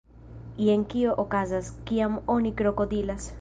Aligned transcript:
Jen 0.67 0.85
kio 0.93 1.11
okazas, 1.25 1.69
kiam 1.91 2.17
oni 2.37 2.55
krokodilas 2.63 3.29